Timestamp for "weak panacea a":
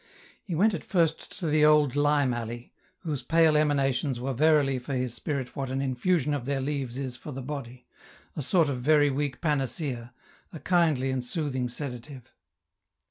9.11-10.59